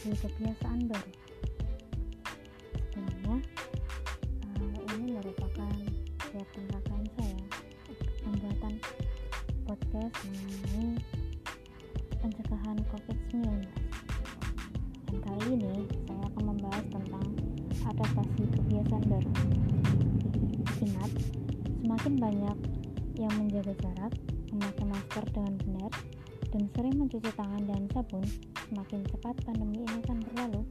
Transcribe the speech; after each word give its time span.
adaptasi 0.00 0.32
kebiasaan 0.32 0.80
baru. 0.88 1.12
Sebenarnya 2.88 3.36
uh, 4.48 4.96
ini 4.96 5.12
merupakan 5.12 5.76
kegiatan 6.16 6.64
rangkaian 6.72 7.12
saya 7.20 7.40
pembuatan 8.24 8.74
podcast 9.68 10.16
mengenai 10.24 10.96
pencegahan 12.16 12.78
COVID-19. 12.88 13.44
Dan 15.04 15.16
kali 15.20 15.44
ini 15.52 15.84
saya 16.08 16.22
akan 16.32 16.44
membahas 16.48 16.84
tentang 16.88 17.26
adaptasi 17.84 18.42
kebiasaan 18.56 19.04
baru. 19.04 19.32
Ingat, 20.80 21.12
semakin 21.84 22.14
banyak 22.16 22.58
yang 23.20 23.32
menjaga 23.36 23.76
jarak, 23.84 24.12
memakai 24.48 24.86
masker 24.88 25.24
dengan 25.28 25.54
benar, 25.60 25.92
dan 26.48 26.62
sering 26.72 26.96
mencuci 26.96 27.30
tangan 27.36 27.68
dan 27.68 27.84
sabun, 27.92 28.24
semakin 28.70 29.02
cepat 29.10 29.34
pandemi 29.42 29.82
ini 29.82 29.98
akan 30.06 30.18
berlalu. 30.30 30.62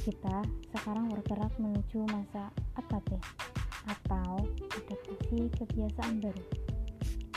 Kita 0.00 0.40
sekarang 0.72 1.12
bergerak 1.12 1.52
menuju 1.60 2.08
masa 2.08 2.48
AKT 2.80 3.20
atau 3.84 4.40
adaptasi 4.72 5.52
kebiasaan 5.60 6.24
baru. 6.24 6.44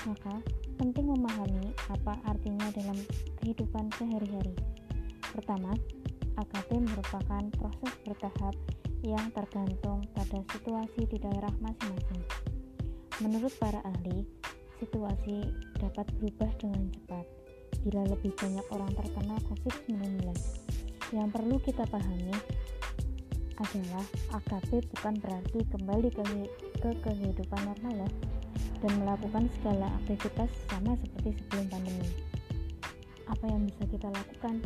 Maka, 0.07 0.39
penting 0.79 1.11
memahami 1.11 1.75
apa 1.91 2.15
artinya 2.23 2.71
dalam 2.71 2.95
kehidupan 3.43 3.91
sehari-hari. 3.99 4.55
Pertama, 5.35 5.75
AKT 6.39 6.79
merupakan 6.79 7.43
proses 7.59 7.93
bertahap 8.07 8.55
yang 9.03 9.27
tergantung 9.35 10.07
pada 10.15 10.39
situasi 10.55 11.03
di 11.03 11.19
daerah 11.19 11.51
masing-masing. 11.59 12.23
Menurut 13.19 13.51
para 13.59 13.83
ahli, 13.83 14.23
situasi 14.79 15.51
dapat 15.83 16.07
berubah 16.15 16.47
dengan 16.55 16.87
cepat 16.95 17.38
bila 17.85 18.03
lebih 18.07 18.31
banyak 18.35 18.65
orang 18.71 18.91
terkena 18.95 19.35
COVID-19. 19.47 20.29
Yang 21.09 21.29
perlu 21.33 21.55
kita 21.63 21.83
pahami 21.89 22.35
adalah 23.59 24.05
AKP 24.39 24.87
bukan 24.95 25.13
berarti 25.19 25.59
kembali 25.67 26.09
ke, 26.15 26.23
ke 26.79 26.89
kehidupan 27.03 27.61
normal 27.67 28.07
ya, 28.07 28.09
dan 28.79 28.91
melakukan 29.03 29.51
segala 29.59 29.91
aktivitas 29.99 30.47
sama 30.71 30.95
seperti 31.03 31.35
sebelum 31.43 31.65
pandemi. 31.67 32.09
Apa 33.27 33.45
yang 33.51 33.67
bisa 33.67 33.83
kita 33.91 34.07
lakukan? 34.07 34.63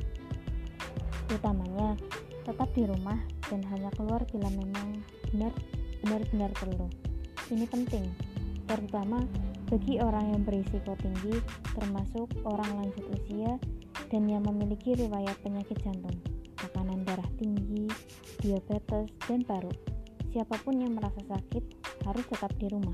Utamanya 1.33 1.97
tetap 2.45 2.69
di 2.77 2.85
rumah 2.85 3.17
dan 3.49 3.65
hanya 3.73 3.89
keluar 3.97 4.21
bila 4.29 4.51
memang 4.53 5.01
benar 5.33 5.53
benar-benar 6.05 6.51
perlu. 6.53 6.87
Ini 7.49 7.65
penting, 7.65 8.05
terutama 8.69 9.25
bagi 9.73 9.97
orang 9.97 10.37
yang 10.37 10.45
berisiko 10.45 10.93
tinggi, 11.01 11.41
termasuk 11.73 12.29
orang 12.45 12.77
lanjut 12.77 13.09
usia 13.09 13.57
dan 14.13 14.29
yang 14.29 14.45
memiliki 14.45 14.93
riwayat 14.93 15.33
penyakit 15.41 15.81
jantung, 15.81 16.13
tekanan 16.61 17.01
darah 17.01 17.25
tinggi, 17.41 17.89
diabetes, 18.37 19.09
dan 19.25 19.41
paru. 19.41 19.73
Siapa 20.29 20.61
pun 20.61 20.77
yang 20.77 20.93
merasa 20.93 21.25
sakit 21.25 21.65
harus 22.05 22.25
tetap 22.29 22.53
di 22.61 22.69
rumah 22.69 22.93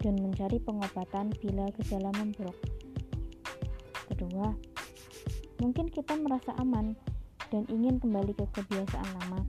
dan 0.00 0.16
mencari 0.16 0.56
pengobatan 0.64 1.28
bila 1.44 1.68
gejala 1.76 2.08
memburuk. 2.16 2.56
Kedua, 4.08 4.48
mungkin 5.60 5.92
kita 5.92 6.16
merasa 6.16 6.56
aman 6.56 6.96
dan 7.52 7.68
ingin 7.68 8.00
kembali 8.00 8.32
ke 8.32 8.48
kebiasaan 8.56 9.12
lama 9.12 9.44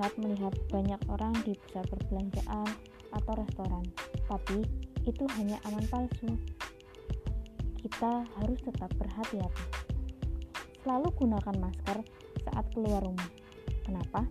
saat 0.00 0.16
melihat 0.16 0.56
banyak 0.72 1.00
orang 1.12 1.36
di 1.44 1.52
pusat 1.52 1.84
perbelanjaan 1.92 2.68
atau 3.12 3.32
restoran. 3.36 3.84
Tapi 4.24 4.87
itu 5.08 5.24
hanya 5.40 5.56
aman 5.64 5.84
palsu. 5.88 6.28
Kita 7.80 8.28
harus 8.36 8.58
tetap 8.60 8.92
berhati-hati. 9.00 9.64
Selalu 10.84 11.08
gunakan 11.16 11.56
masker 11.56 11.98
saat 12.44 12.64
keluar 12.76 13.00
rumah. 13.00 13.28
Kenapa? 13.88 14.28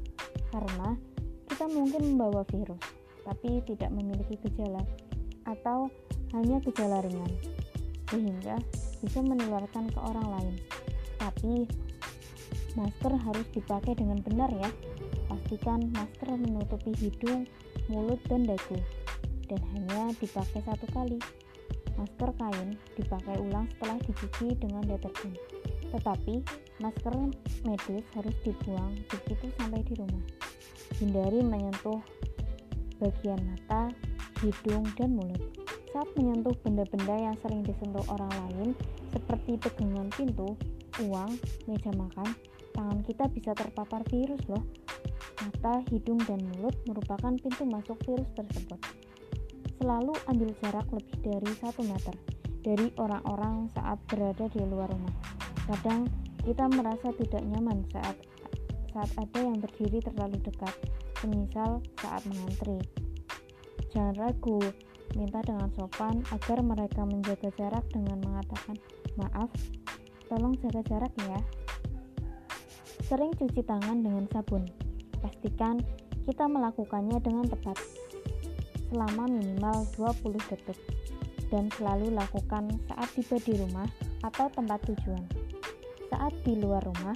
Karena 0.54 0.94
kita 1.50 1.66
mungkin 1.66 2.14
membawa 2.14 2.46
virus, 2.54 2.82
tapi 3.26 3.66
tidak 3.66 3.90
memiliki 3.90 4.38
gejala 4.46 4.86
atau 5.50 5.90
hanya 6.38 6.62
gejala 6.62 7.02
ringan, 7.02 7.34
sehingga 8.14 8.62
bisa 9.02 9.20
menularkan 9.26 9.90
ke 9.90 10.00
orang 10.00 10.28
lain. 10.38 10.56
Tapi 11.18 11.66
masker 12.78 13.14
harus 13.18 13.48
dipakai 13.50 13.98
dengan 13.98 14.22
benar 14.22 14.54
ya. 14.54 14.70
Pastikan 15.26 15.90
masker 15.92 16.38
menutupi 16.38 16.94
hidung, 17.02 17.50
mulut, 17.90 18.22
dan 18.30 18.46
dagu 18.46 18.78
dan 19.48 19.62
hanya 19.74 20.14
dipakai 20.20 20.62
satu 20.64 20.88
kali. 20.92 21.20
Masker 21.98 22.30
kain 22.38 22.78
dipakai 22.94 23.36
ulang 23.42 23.66
setelah 23.74 23.98
dicuci 24.06 24.54
dengan 24.62 24.86
deterjen. 24.86 25.34
Tetapi 25.90 26.36
masker 26.78 27.16
medis 27.66 28.06
harus 28.14 28.36
dibuang 28.46 28.94
begitu 29.10 29.50
sampai 29.58 29.82
di 29.82 29.94
rumah. 29.98 30.24
Hindari 31.02 31.42
menyentuh 31.42 32.00
bagian 33.02 33.42
mata, 33.46 33.90
hidung, 34.42 34.86
dan 34.98 35.18
mulut. 35.18 35.42
Saat 35.94 36.10
menyentuh 36.14 36.54
benda-benda 36.62 37.16
yang 37.18 37.36
sering 37.42 37.66
disentuh 37.66 38.06
orang 38.14 38.30
lain, 38.46 38.70
seperti 39.10 39.58
pegangan 39.58 40.10
pintu, 40.14 40.54
uang, 41.02 41.32
meja 41.66 41.90
makan, 41.98 42.30
tangan 42.74 43.00
kita 43.06 43.26
bisa 43.34 43.52
terpapar 43.58 44.06
virus 44.10 44.42
loh. 44.50 44.62
Mata, 45.42 45.82
hidung, 45.90 46.22
dan 46.26 46.42
mulut 46.54 46.76
merupakan 46.86 47.34
pintu 47.38 47.64
masuk 47.66 47.98
virus 48.06 48.30
tersebut. 48.38 49.07
Selalu 49.78 50.14
ambil 50.26 50.50
jarak 50.66 50.88
lebih 50.90 51.18
dari 51.22 51.52
1 51.54 51.86
meter 51.86 52.16
dari 52.66 52.88
orang-orang 53.00 53.70
saat 53.78 54.02
berada 54.10 54.50
di 54.52 54.62
luar 54.66 54.90
rumah. 54.92 55.16
Kadang 55.70 56.10
kita 56.42 56.66
merasa 56.68 57.14
tidak 57.16 57.44
nyaman 57.46 57.86
saat 57.94 58.18
saat 58.92 59.12
ada 59.22 59.40
yang 59.40 59.62
berdiri 59.62 60.02
terlalu 60.02 60.42
dekat, 60.42 60.74
semisal 61.22 61.86
saat 62.02 62.26
mengantri. 62.26 62.82
Jangan 63.94 64.16
ragu, 64.18 64.58
minta 65.14 65.40
dengan 65.46 65.70
sopan 65.78 66.26
agar 66.34 66.60
mereka 66.66 67.06
menjaga 67.06 67.54
jarak 67.56 67.86
dengan 67.94 68.18
mengatakan, 68.26 68.76
"Maaf, 69.16 69.54
tolong 70.26 70.58
jaga 70.60 70.82
jarak 70.90 71.14
ya." 71.30 71.40
Sering 73.06 73.32
cuci 73.38 73.62
tangan 73.64 74.02
dengan 74.02 74.26
sabun. 74.34 74.66
Pastikan 75.22 75.80
kita 76.28 76.44
melakukannya 76.50 77.22
dengan 77.24 77.48
tepat 77.48 77.80
selama 78.92 79.28
minimal 79.28 79.88
20 79.96 80.38
detik 80.52 80.80
dan 81.48 81.72
selalu 81.80 82.12
lakukan 82.12 82.68
saat 82.92 83.10
tiba 83.16 83.40
di 83.40 83.54
rumah 83.56 83.88
atau 84.24 84.52
tempat 84.52 84.84
tujuan. 84.88 85.24
Saat 86.12 86.34
di 86.44 86.56
luar 86.60 86.84
rumah, 86.84 87.16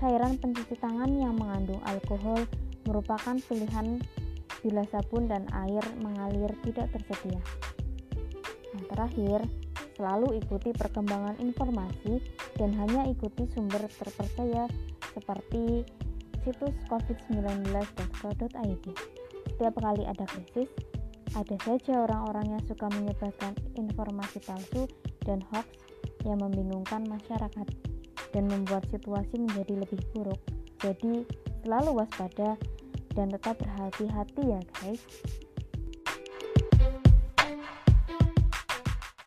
cairan 0.00 0.36
pencuci 0.36 0.76
tangan 0.80 1.08
yang 1.16 1.36
mengandung 1.36 1.80
alkohol 1.84 2.44
merupakan 2.84 3.36
pilihan 3.48 4.00
bila 4.60 4.82
sabun 4.88 5.28
dan 5.28 5.44
air 5.66 5.84
mengalir 6.00 6.52
tidak 6.64 6.88
tersedia. 6.92 7.40
Yang 8.76 8.84
terakhir, 8.92 9.40
selalu 9.96 10.36
ikuti 10.44 10.70
perkembangan 10.76 11.40
informasi 11.40 12.20
dan 12.60 12.76
hanya 12.76 13.08
ikuti 13.08 13.48
sumber 13.56 13.88
terpercaya 13.88 14.68
seperti 15.16 15.84
situs 16.44 16.76
covid19.co.id. 16.92 18.86
Setiap 19.56 19.74
kali 19.80 20.04
ada 20.04 20.24
krisis, 20.28 20.68
ada 21.36 21.56
saja 21.60 22.00
orang-orang 22.00 22.56
yang 22.56 22.62
suka 22.64 22.88
menyebarkan 22.88 23.52
informasi 23.76 24.40
palsu 24.40 24.88
dan 25.28 25.44
hoax 25.52 25.68
yang 26.24 26.40
membingungkan 26.40 27.04
masyarakat 27.04 27.68
dan 28.32 28.44
membuat 28.48 28.88
situasi 28.88 29.36
menjadi 29.36 29.84
lebih 29.84 30.00
buruk. 30.16 30.40
Jadi, 30.80 31.28
selalu 31.60 32.00
waspada 32.00 32.56
dan 33.12 33.28
tetap 33.28 33.60
berhati-hati 33.60 34.42
ya, 34.48 34.60
guys. 34.80 35.00